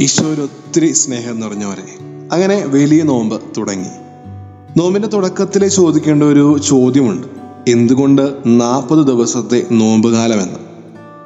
[0.00, 1.98] ഈശോയിൽ ഒത്തിരി സ്നേഹം നിറഞ്ഞവരെ.
[2.32, 3.88] അങ്ങനെ വലിയ നോമ്പ് തുടങ്ങി.
[4.76, 7.26] നോമ്പിന്റെ തുടക്കത്തിലെ ചോദിക്കേണ്ട ഒരു ചോദ്യമുണ്ട്.
[7.70, 10.58] എന്തുകൊണ്ട് നാൽപ്പത് ദിവസത്തെ നോമ്പ് കാലമെന്ന്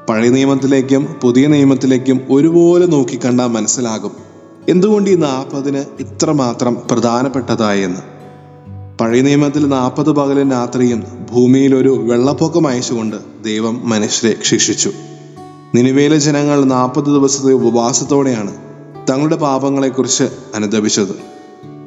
[0.09, 4.11] പഴയ നിയമത്തിലേക്കും പുതിയ നിയമത്തിലേക്കും ഒരുപോലെ നോക്കിക്കണ്ടാൽ മനസ്സിലാകും.
[4.69, 8.01] എന്തുകൊണ്ട് ഈ നാൽപ്പതിന് ഇത്രമാത്രം പ്രധാനപ്പെട്ടതായി എന്ന്
[8.99, 14.93] പഴയ നിയമത്തിൽ നാൽപ്പത് പകലും രാത്രിയും ഭൂമിയിൽ ഒരു വെള്ളപ്പൊക്കം അയച്ചുകൊണ്ട് ദൈവം മനുഷ്യരെ ശിക്ഷിച്ചു.
[15.75, 18.72] നിലവിലെ ജനങ്ങൾ നാൽപ്പത് ദിവസത്തെ ഉപവാസത്തോടെയാണ്
[19.13, 21.33] തങ്ങളുടെ പാപങ്ങളെക്കുറിച്ച് അനുദപിച്ചത്.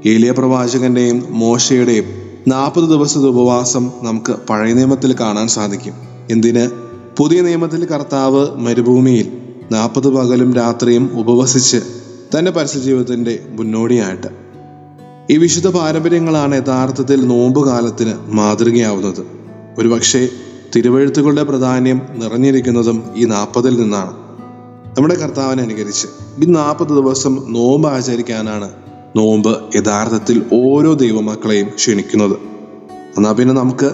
[0.06, 2.06] ഏലിയ പ്രവാചകന്റെയും മോശയുടെയും
[2.48, 5.94] നാൽപ്പത് ദിവസത്തെ ഉപവാസം നമുക്ക് പഴയ നിയമത്തിൽ കാണാൻ സാധിക്കും.
[6.32, 6.70] എന്തിന്?
[7.18, 9.38] പുതിയ നിയമത്തിൽ കർത്താവ് മരുഭൂമിയിൽ
[9.72, 11.78] നാൽപ്പത് പകലും രാത്രിയും ഉപവസിച്ച്
[12.38, 14.28] തന്റെ പരസ്യജീവിതത്തിന്റെ മുന്നോടിയായിട്ട്.
[15.30, 19.26] ഈ വിശുദ്ധ പാരമ്പര്യങ്ങളാണ് യഥാർത്ഥത്തിൽ നോമ്പ് കാലത്തിന് മാതൃകയാവുന്നത്.
[19.78, 20.30] ഒരുപക്ഷെ
[20.76, 24.25] തിരുവഴുത്തുകളുടെ പ്രാധാന്യം നിറഞ്ഞിരിക്കുന്നതും ഈ നാൽപ്പതിൽ നിന്നാണ്.
[24.98, 26.08] നമ്മുടെ കർത്താവിനെ അനുകരിച്ച്
[26.41, 28.67] ഈ നാൽപ്പത് ദിവസം നോമ്പ് ആചരിക്കാനാണ്
[29.16, 32.36] നോമ്പ് യഥാർത്ഥത്തിൽ ഓരോ ദൈവമക്കളെയും ക്ഷണിക്കുന്നത്.
[33.17, 33.89] എന്നാൽ പിന്നെ നമുക്ക്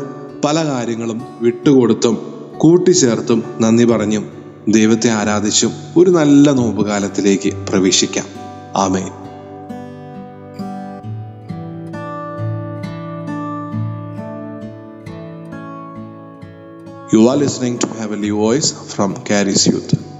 [0.45, 2.17] പല കാര്യങ്ങളും വിട്ടുകൊടുത്തും
[2.57, 4.27] കൂട്ടിച്ചേർത്തും നന്ദി പറഞ്ഞും
[4.69, 8.27] ദൈവത്തെ ആരാധിച്ചും ഒരു നല്ല നോമ്പ് കാലത്തിലേക്ക് പ്രവേശിക്കാം.
[8.75, 9.03] I'm
[17.41, 20.10] listening to have a ലി വോയ്സ് ഫ്രം കാരിസ് Youth.